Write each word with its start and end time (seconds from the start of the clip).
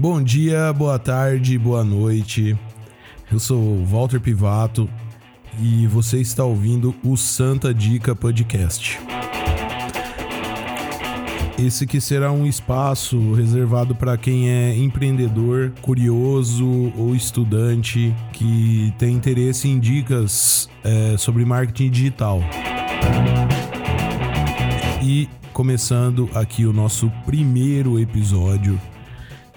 Bom 0.00 0.22
dia, 0.22 0.72
boa 0.72 0.96
tarde, 0.96 1.58
boa 1.58 1.82
noite. 1.82 2.56
Eu 3.32 3.40
sou 3.40 3.84
Walter 3.84 4.20
Pivato 4.20 4.88
e 5.60 5.88
você 5.88 6.20
está 6.20 6.44
ouvindo 6.44 6.94
o 7.02 7.16
Santa 7.16 7.74
Dica 7.74 8.14
Podcast. 8.14 9.00
Esse 11.58 11.84
que 11.84 12.00
será 12.00 12.30
um 12.30 12.46
espaço 12.46 13.32
reservado 13.32 13.92
para 13.92 14.16
quem 14.16 14.48
é 14.48 14.76
empreendedor, 14.76 15.72
curioso 15.82 16.92
ou 16.96 17.12
estudante 17.12 18.14
que 18.32 18.94
tem 18.98 19.16
interesse 19.16 19.66
em 19.66 19.80
dicas 19.80 20.70
é, 20.84 21.16
sobre 21.16 21.44
marketing 21.44 21.90
digital. 21.90 22.40
E 25.02 25.28
começando 25.52 26.30
aqui 26.36 26.64
o 26.66 26.72
nosso 26.72 27.10
primeiro 27.26 27.98
episódio, 27.98 28.80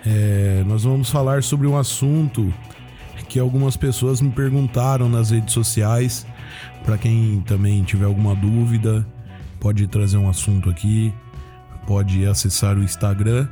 é, 0.05 0.63
nós 0.65 0.83
vamos 0.83 1.09
falar 1.09 1.43
sobre 1.43 1.67
um 1.67 1.77
assunto 1.77 2.53
que 3.29 3.39
algumas 3.39 3.77
pessoas 3.77 4.21
me 4.21 4.31
perguntaram 4.31 5.07
nas 5.07 5.31
redes 5.31 5.53
sociais. 5.53 6.25
Para 6.83 6.97
quem 6.97 7.41
também 7.41 7.83
tiver 7.83 8.05
alguma 8.05 8.35
dúvida, 8.35 9.05
pode 9.59 9.87
trazer 9.87 10.17
um 10.17 10.29
assunto 10.29 10.69
aqui 10.69 11.13
pode 11.85 12.25
acessar 12.25 12.77
o 12.77 12.83
Instagram, 12.83 13.47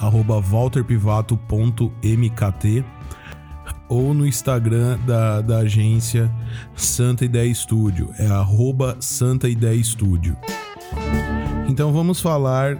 walterpivato.mkt 0.00 2.84
ou 3.88 4.12
no 4.12 4.26
Instagram 4.26 4.98
da, 5.06 5.40
da 5.40 5.58
agência 5.58 6.28
Santa 6.74 7.24
Ideia 7.24 7.48
Estúdio, 7.48 8.10
é 8.18 8.26
Santa 9.00 9.48
Ideia 9.48 9.74
Estúdio. 9.74 10.36
Então 11.68 11.92
vamos 11.92 12.20
falar 12.20 12.76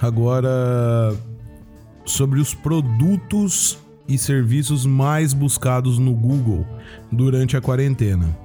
agora 0.00 1.14
sobre 2.04 2.40
os 2.40 2.54
produtos 2.54 3.78
e 4.08 4.18
serviços 4.18 4.84
mais 4.84 5.32
buscados 5.32 5.98
no 5.98 6.12
Google 6.14 6.66
durante 7.10 7.56
a 7.56 7.60
quarentena. 7.60 8.36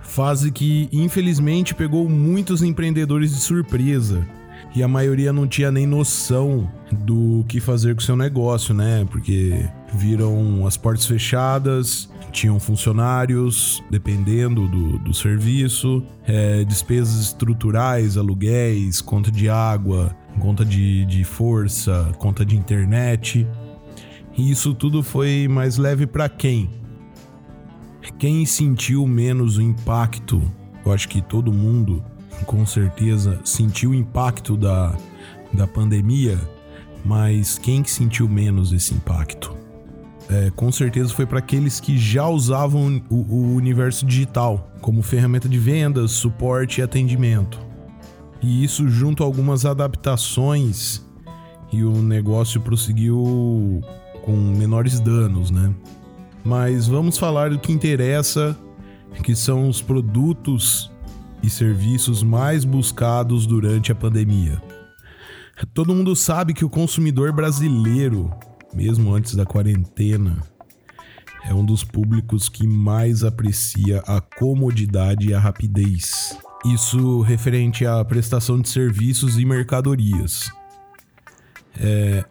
Fase 0.00 0.52
que 0.52 0.88
infelizmente 0.92 1.74
pegou 1.74 2.08
muitos 2.08 2.62
empreendedores 2.62 3.34
de 3.34 3.40
surpresa 3.40 4.26
e 4.74 4.82
a 4.82 4.88
maioria 4.88 5.32
não 5.32 5.46
tinha 5.46 5.70
nem 5.70 5.86
noção 5.86 6.70
do 6.92 7.44
que 7.48 7.60
fazer 7.60 7.94
com 7.94 8.00
seu 8.00 8.16
negócio, 8.16 8.74
né? 8.74 9.06
Porque 9.10 9.68
viram 9.92 10.66
as 10.66 10.76
portas 10.76 11.06
fechadas, 11.06 12.08
tinham 12.32 12.58
funcionários 12.58 13.82
dependendo 13.88 14.66
do, 14.66 14.98
do 14.98 15.14
serviço, 15.14 16.02
é, 16.26 16.64
despesas 16.64 17.20
estruturais, 17.20 18.16
aluguéis, 18.16 19.00
conta 19.00 19.30
de 19.30 19.48
água, 19.48 20.14
conta 20.38 20.64
de, 20.64 21.04
de 21.06 21.24
força, 21.24 22.12
conta 22.18 22.44
de 22.44 22.56
internet. 22.56 23.46
E 24.36 24.50
isso 24.50 24.74
tudo 24.74 25.02
foi 25.02 25.46
mais 25.48 25.76
leve 25.76 26.06
para 26.06 26.28
quem? 26.28 26.70
Quem 28.18 28.44
sentiu 28.44 29.06
menos 29.06 29.56
o 29.56 29.62
impacto? 29.62 30.42
Eu 30.84 30.92
acho 30.92 31.08
que 31.08 31.22
todo 31.22 31.52
mundo 31.52 32.04
com 32.46 32.66
certeza 32.66 33.40
sentiu 33.44 33.90
o 33.90 33.94
impacto 33.94 34.56
da, 34.56 34.94
da 35.52 35.66
pandemia, 35.66 36.38
mas 37.04 37.58
quem 37.58 37.82
que 37.82 37.90
sentiu 37.90 38.28
menos 38.28 38.72
esse 38.72 38.92
impacto? 38.92 39.56
É, 40.28 40.50
com 40.50 40.72
certeza 40.72 41.12
foi 41.12 41.26
para 41.26 41.38
aqueles 41.38 41.80
que 41.80 41.98
já 41.98 42.26
usavam 42.26 43.02
o, 43.10 43.16
o 43.16 43.54
universo 43.54 44.06
digital 44.06 44.72
como 44.80 45.02
ferramenta 45.02 45.48
de 45.48 45.58
vendas, 45.58 46.12
suporte 46.12 46.80
e 46.80 46.82
atendimento. 46.82 47.58
E 48.44 48.62
isso 48.62 48.86
junto 48.90 49.22
a 49.22 49.26
algumas 49.26 49.64
adaptações 49.64 51.02
e 51.72 51.82
o 51.82 52.02
negócio 52.02 52.60
prosseguiu 52.60 53.80
com 54.22 54.32
menores 54.32 55.00
danos, 55.00 55.50
né? 55.50 55.74
Mas 56.44 56.86
vamos 56.86 57.16
falar 57.16 57.48
do 57.48 57.58
que 57.58 57.72
interessa, 57.72 58.54
que 59.22 59.34
são 59.34 59.66
os 59.66 59.80
produtos 59.80 60.92
e 61.42 61.48
serviços 61.48 62.22
mais 62.22 62.66
buscados 62.66 63.46
durante 63.46 63.90
a 63.90 63.94
pandemia. 63.94 64.62
Todo 65.72 65.94
mundo 65.94 66.14
sabe 66.14 66.52
que 66.52 66.66
o 66.66 66.70
consumidor 66.70 67.32
brasileiro, 67.32 68.30
mesmo 68.74 69.14
antes 69.14 69.34
da 69.34 69.46
quarentena, 69.46 70.36
é 71.46 71.54
um 71.54 71.64
dos 71.64 71.82
públicos 71.82 72.50
que 72.50 72.66
mais 72.66 73.24
aprecia 73.24 74.00
a 74.00 74.20
comodidade 74.20 75.28
e 75.28 75.34
a 75.34 75.40
rapidez. 75.40 76.36
Isso 76.64 77.20
referente 77.20 77.86
à 77.86 78.02
prestação 78.04 78.60
de 78.60 78.68
serviços 78.68 79.38
e 79.38 79.44
mercadorias. 79.44 80.50
É, 81.78 82.24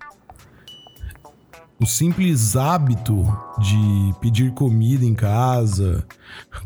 o 1.79 1.85
simples 1.85 2.55
hábito 2.55 3.25
de 3.59 4.13
pedir 4.21 4.51
comida 4.53 5.03
em 5.03 5.13
casa, 5.13 6.05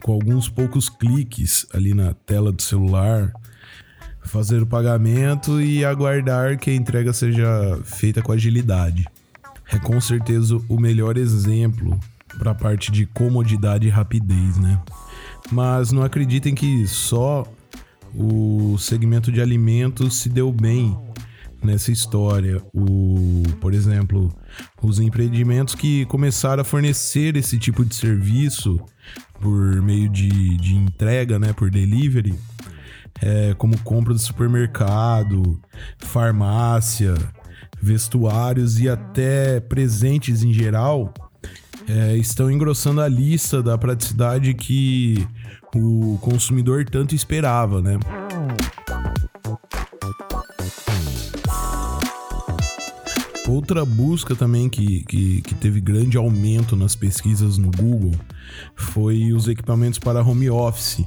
com 0.04 0.14
alguns 0.14 0.48
poucos 0.48 0.90
cliques 0.90 1.66
ali 1.74 1.94
na 1.94 2.14
tela 2.14 2.52
do 2.52 2.62
celular, 2.62 3.34
fazer 4.24 4.62
o 4.62 4.68
pagamento 4.68 5.60
e 5.60 5.84
aguardar 5.84 6.58
que 6.58 6.70
a 6.70 6.76
entrega 6.76 7.12
seja 7.14 7.80
feita 7.84 8.22
com 8.22 8.32
agilidade. 8.32 9.06
É 9.72 9.80
com 9.80 10.00
certeza 10.00 10.58
o 10.70 10.80
melhor 10.80 11.18
exemplo 11.18 12.00
para 12.38 12.52
a 12.52 12.56
parte 12.56 12.92
de 12.92 13.06
comodidade 13.06 13.88
e 13.88 13.90
rapidez, 13.90 14.58
né? 14.58 14.80
Mas 15.52 15.92
não 15.92 16.04
acreditem 16.04 16.54
que 16.54 16.86
só 16.86 17.46
o 18.18 18.78
segmento 18.80 19.32
de 19.32 19.40
alimentos 19.40 20.18
se 20.18 20.30
deu 20.30 20.52
bem 20.52 20.98
nessa 21.64 21.92
história. 21.92 22.62
O, 22.74 23.44
por 23.62 23.74
exemplo, 23.74 24.34
os 24.82 25.00
empreendimentos 25.00 25.76
que 25.76 26.06
começaram 26.06 26.62
a 26.62 26.66
fornecer 26.66 27.36
esse 27.36 27.60
tipo 27.60 27.86
de 27.86 27.94
serviço 27.94 28.80
por 29.40 29.82
meio 29.82 30.10
de, 30.10 30.58
de 30.58 30.76
entrega, 30.76 31.38
né, 31.38 31.54
por 31.54 31.70
delivery, 31.70 32.34
é, 33.22 33.54
como 33.56 33.78
compra 33.82 34.14
de 34.14 34.22
supermercado, 34.22 35.60
farmácia, 36.00 37.14
vestuários 37.80 38.80
e 38.80 38.90
até 38.90 39.60
presentes 39.60 40.44
em 40.44 40.52
geral, 40.52 41.14
é, 41.88 42.18
estão 42.18 42.52
engrossando 42.52 43.00
a 43.00 43.08
lista 43.08 43.64
da 43.64 43.78
praticidade 43.78 44.54
que 44.54 45.26
o 45.76 46.18
consumidor 46.22 46.86
tanto 46.86 47.14
esperava, 47.16 47.82
né? 47.82 47.98
Outra 53.48 53.86
busca 53.86 54.36
também 54.36 54.68
que, 54.68 55.04
que, 55.06 55.42
que, 55.42 55.56
teve 55.56 55.80
grande 55.80 56.18
aumento 56.18 56.76
nas 56.76 56.96
pesquisas 56.96 57.58
no 57.58 57.72
Google 57.72 58.12
foi 58.76 59.32
os 59.32 59.48
equipamentos 59.48 59.98
para 59.98 60.22
home 60.22 60.50
office, 60.50 61.06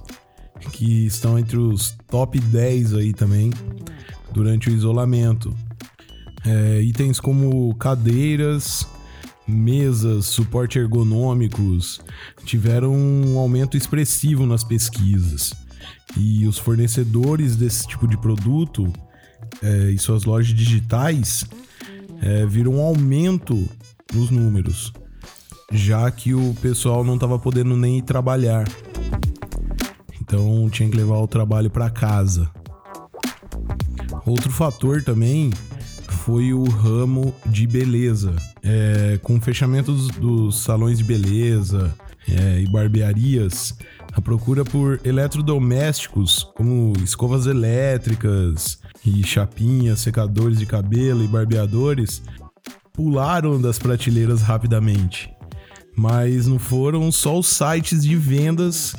que 0.73 1.05
estão 1.05 1.39
entre 1.39 1.59
os 1.59 1.95
top 2.09 2.41
10 2.41 2.95
aí 2.95 3.13
também 3.13 3.51
durante 4.33 4.71
o 4.71 4.73
isolamento. 4.73 5.55
É, 6.47 6.81
itens 6.81 7.21
como 7.21 7.75
cadeiras, 7.75 8.89
mesas, 9.51 10.27
suporte 10.27 10.79
ergonômicos 10.79 12.01
tiveram 12.45 12.95
um 12.95 13.39
aumento 13.39 13.77
expressivo 13.77 14.47
nas 14.47 14.65
pesquisas. 14.65 15.53
E 16.17 16.47
os 16.47 16.59
fornecedores 16.59 17.57
desse 17.57 17.87
tipo 17.87 18.07
de 18.07 18.17
produto 18.17 18.93
é, 19.63 19.91
e 19.91 19.99
suas 19.99 20.25
lojas 20.25 20.55
digitais 20.55 21.45
é, 22.21 22.47
viram 22.47 22.77
um 22.77 22.81
aumento 22.81 23.69
nos 24.13 24.31
números, 24.31 24.93
já 25.73 26.11
que 26.11 26.35
o 26.35 26.55
pessoal 26.61 27.05
não 27.05 27.15
estava 27.15 27.39
podendo 27.39 27.77
nem 27.77 27.99
ir 27.99 28.03
trabalhar. 28.03 28.69
Então 30.21 30.69
tinha 30.71 30.89
que 30.89 30.97
levar 30.97 31.19
o 31.19 31.29
trabalho 31.29 31.71
para 31.71 31.91
casa. 31.91 32.51
Outro 34.27 34.51
fator 34.51 35.03
também 35.03 35.51
foi 36.31 36.55
o 36.55 36.63
ramo 36.63 37.35
de 37.45 37.67
beleza. 37.67 38.37
É, 38.63 39.19
com 39.21 39.37
o 39.37 39.41
fechamento 39.41 39.91
dos, 39.91 40.09
dos 40.11 40.63
salões 40.63 40.99
de 40.99 41.03
beleza 41.03 41.93
é, 42.29 42.61
e 42.61 42.71
barbearias, 42.71 43.77
a 44.13 44.21
procura 44.21 44.65
por 44.65 45.01
eletrodomésticos 45.03 46.49
como 46.55 46.93
escovas 47.03 47.47
elétricas, 47.47 48.79
e 49.05 49.27
chapinhas, 49.27 49.99
secadores 49.99 50.61
de 50.61 50.67
cabelo 50.67 51.25
e 51.25 51.27
barbeadores 51.27 52.23
pularam 52.93 53.61
das 53.61 53.81
prateleiras 53.81 54.41
rapidamente. 54.41 55.29
Mas 55.97 56.47
não 56.47 56.61
foram 56.61 57.11
só 57.11 57.37
os 57.41 57.49
sites 57.49 58.05
de 58.05 58.15
vendas 58.15 58.95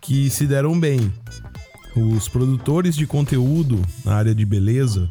que 0.00 0.30
se 0.30 0.46
deram 0.46 0.78
bem. 0.78 1.12
Os 1.96 2.28
produtores 2.28 2.94
de 2.94 3.04
conteúdo 3.04 3.82
na 4.04 4.14
área 4.14 4.32
de 4.32 4.46
beleza 4.46 5.10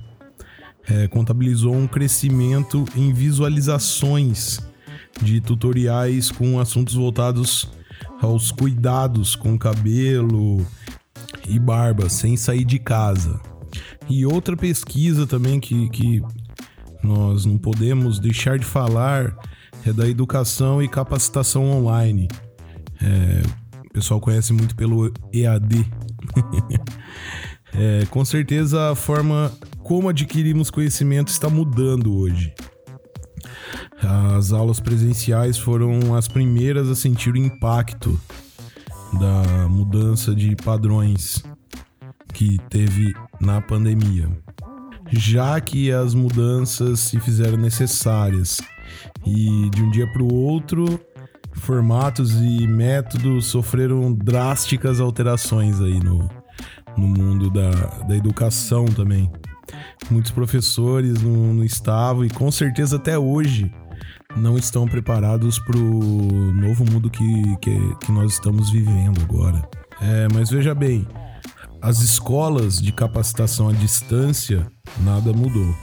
é, 0.90 1.08
contabilizou 1.08 1.76
um 1.76 1.88
crescimento 1.88 2.86
em 2.96 3.14
visualizações 3.14 4.60
de 5.22 5.40
tutoriais 5.42 6.32
com 6.32 6.60
assuntos 6.60 6.96
voltados 6.96 7.70
aos 8.22 8.52
cuidados 8.52 9.36
com 9.36 9.58
cabelo 9.58 10.66
e 11.48 11.60
barba 11.60 12.10
sem 12.10 12.38
sair 12.38 12.64
de 12.64 12.80
casa. 12.80 13.40
E 14.10 14.26
outra 14.26 14.56
pesquisa 14.58 15.26
também 15.26 15.60
que, 15.60 15.90
que 15.90 16.22
nós 17.04 17.46
não 17.46 17.58
podemos 17.58 18.20
deixar 18.20 18.60
de 18.60 18.66
falar 18.66 19.36
é 19.86 19.92
da 19.92 20.08
educação 20.08 20.82
e 20.82 20.88
capacitação 20.88 21.66
online. 21.66 22.28
É, 23.02 23.42
o 23.86 23.94
pessoal 23.94 24.20
conhece 24.20 24.54
muito 24.54 24.76
pelo 24.76 25.12
EAD. 25.34 25.88
é, 27.74 28.06
com 28.10 28.24
certeza 28.24 28.92
a 28.92 28.96
forma 28.96 29.52
como 29.92 30.08
adquirimos 30.08 30.72
conhecimento 30.72 31.28
está 31.28 31.50
mudando 31.50 32.16
hoje. 32.16 32.54
As 34.02 34.54
aulas 34.54 34.80
presenciais 34.80 35.58
foram 35.58 36.16
as 36.16 36.30
primeiras 36.30 36.88
a 36.88 36.96
sentir 36.96 37.34
o 37.34 37.38
impacto 37.38 38.18
da 39.20 39.68
mudança 39.68 40.34
de 40.34 40.56
padrões 40.56 41.44
que 42.34 42.58
teve 42.70 43.14
na 43.42 43.60
pandemia, 43.60 44.30
já 45.12 45.60
que 45.60 45.92
as 45.92 46.14
mudanças 46.14 47.02
se 47.02 47.20
fizeram 47.20 47.58
necessárias 47.58 48.62
e 49.26 49.70
de 49.72 49.84
um 49.84 49.92
dia 49.92 50.10
para 50.14 50.24
o 50.24 50.34
outro 50.34 50.86
formatos 51.52 52.32
e 52.36 52.66
métodos 52.66 53.48
sofreram 53.48 54.14
drásticas 54.14 55.02
alterações 55.02 55.82
aí 55.82 56.00
no, 56.00 56.30
no 56.98 57.08
mundo 57.10 57.50
da, 57.50 57.72
da 58.08 58.16
educação 58.16 58.86
também. 58.86 59.30
Muitos 60.10 60.32
professores 60.32 61.22
não, 61.22 61.64
estavam 61.64 62.26
e 62.26 62.30
com 62.30 62.52
certeza 62.52 62.98
até 62.98 63.18
hoje 63.18 63.72
não 64.36 64.58
estão 64.58 64.88
preparados 64.88 65.60
para 65.60 65.78
o 65.78 66.52
novo 66.54 66.86
mundo 66.90 67.10
que, 67.10 67.58
que, 67.58 67.96
que, 67.96 68.12
nós 68.12 68.34
estamos 68.34 68.70
vivendo 68.72 69.22
agora. 69.22 69.68
É, 70.02 70.28
mas 70.34 70.50
veja 70.50 70.74
bem, 70.74 71.08
as 71.82 72.02
escolas 72.02 72.82
de 72.82 72.92
capacitação 72.92 73.70
à 73.70 73.74
distância 73.74 74.66
nada 75.04 75.34
mudou. 75.34 75.76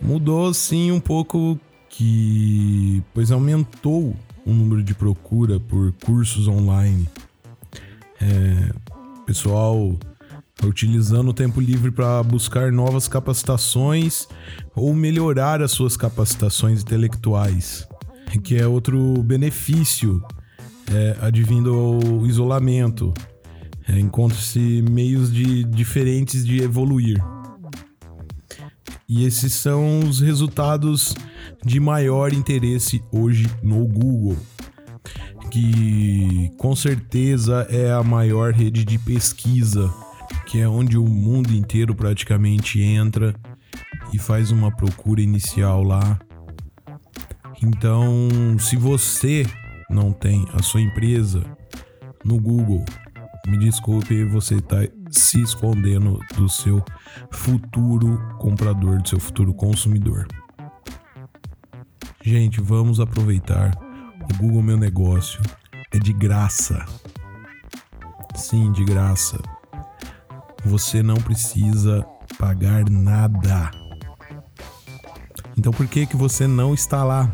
Mudou 0.00 0.52
sim 0.54 0.92
um 0.92 1.00
pouco 1.00 1.58
que 1.88 3.02
pois 3.12 3.30
aumentou 3.30 4.14
o 4.46 4.52
número 4.52 4.82
de 4.82 4.94
procura 4.94 5.58
por 5.58 5.92
cursos 6.04 6.46
online. 6.48 7.08
É, 8.20 8.72
pessoal 9.26 9.94
utilizando 10.64 11.28
o 11.28 11.34
tempo 11.34 11.60
livre 11.60 11.90
para 11.90 12.22
buscar 12.22 12.72
novas 12.72 13.06
capacitações 13.06 14.26
ou 14.74 14.94
melhorar 14.94 15.62
as 15.62 15.70
suas 15.70 15.96
capacitações 15.96 16.82
intelectuais, 16.82 17.86
que 18.42 18.56
é 18.56 18.66
outro 18.66 19.22
benefício 19.22 20.22
é, 20.92 21.16
advindo 21.20 21.74
ao 21.74 22.26
isolamento. 22.26 23.12
É, 23.86 23.98
Encontram-se 23.98 24.82
meios 24.90 25.32
de, 25.32 25.64
diferentes 25.64 26.44
de 26.44 26.62
evoluir. 26.62 27.22
E 29.08 29.24
esses 29.24 29.54
são 29.54 30.00
os 30.00 30.20
resultados 30.20 31.14
de 31.64 31.80
maior 31.80 32.32
interesse 32.32 33.02
hoje 33.10 33.50
no 33.62 33.86
Google, 33.86 34.36
que 35.50 36.50
com 36.58 36.76
certeza 36.76 37.66
é 37.70 37.90
a 37.90 38.02
maior 38.02 38.52
rede 38.52 38.84
de 38.84 38.98
pesquisa, 38.98 39.90
que 40.46 40.60
é 40.60 40.68
onde 40.68 40.96
o 40.96 41.06
mundo 41.06 41.52
inteiro 41.52 41.94
praticamente 41.94 42.80
entra 42.80 43.34
e 44.12 44.18
faz 44.18 44.50
uma 44.50 44.74
procura 44.74 45.20
inicial 45.20 45.82
lá. 45.82 46.18
Então, 47.62 48.28
se 48.58 48.76
você 48.76 49.44
não 49.90 50.12
tem 50.12 50.46
a 50.52 50.62
sua 50.62 50.80
empresa 50.80 51.44
no 52.24 52.38
Google, 52.38 52.84
me 53.46 53.58
desculpe, 53.58 54.24
você 54.24 54.56
está 54.56 54.76
se 55.10 55.40
escondendo 55.40 56.20
do 56.36 56.48
seu 56.48 56.84
futuro 57.30 58.18
comprador, 58.38 59.00
do 59.00 59.08
seu 59.08 59.18
futuro 59.18 59.54
consumidor. 59.54 60.26
Gente, 62.22 62.60
vamos 62.60 63.00
aproveitar. 63.00 63.72
O 64.22 64.36
Google 64.36 64.62
Meu 64.62 64.76
Negócio 64.76 65.40
é 65.90 65.98
de 65.98 66.12
graça. 66.12 66.84
Sim, 68.34 68.70
de 68.72 68.84
graça. 68.84 69.40
Você 70.68 71.02
não 71.02 71.16
precisa 71.16 72.06
pagar 72.38 72.88
nada. 72.90 73.70
Então 75.56 75.72
por 75.72 75.86
que 75.88 76.06
que 76.06 76.14
você 76.14 76.46
não 76.46 76.74
está 76.74 77.02
lá? 77.02 77.32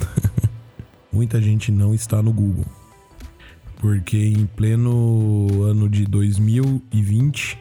Muita 1.12 1.42
gente 1.42 1.70
não 1.70 1.94
está 1.94 2.22
no 2.22 2.32
Google. 2.32 2.64
Porque 3.76 4.16
em 4.16 4.46
pleno 4.46 5.62
ano 5.62 5.90
de 5.90 6.06
2020 6.06 7.58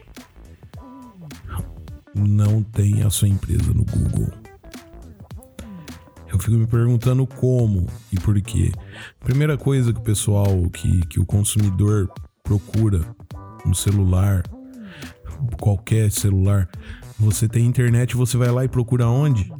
não 2.15 2.63
tem 2.63 3.03
a 3.03 3.09
sua 3.09 3.27
empresa 3.27 3.73
no 3.73 3.83
Google. 3.83 4.31
Eu 6.31 6.39
fico 6.39 6.55
me 6.55 6.65
perguntando 6.65 7.27
como 7.27 7.87
e 8.09 8.17
por 8.17 8.39
quê. 8.41 8.71
Primeira 9.19 9.57
coisa 9.57 9.91
que 9.91 9.99
o 9.99 10.03
pessoal, 10.03 10.69
que, 10.71 11.05
que 11.07 11.19
o 11.19 11.25
consumidor 11.25 12.09
procura 12.41 13.05
no 13.65 13.75
celular, 13.75 14.43
qualquer 15.59 16.11
celular. 16.11 16.69
Você 17.19 17.47
tem 17.47 17.65
internet, 17.65 18.15
você 18.15 18.37
vai 18.37 18.49
lá 18.49 18.65
e 18.65 18.69
procura 18.69 19.07
onde? 19.07 19.51